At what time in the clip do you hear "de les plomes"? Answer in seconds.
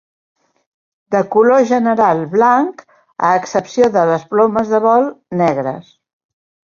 3.99-4.73